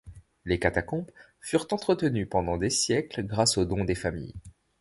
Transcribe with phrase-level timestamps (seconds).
[0.45, 4.33] Les catacombes furent entretenues pendant des siècles grâce aux dons des familles.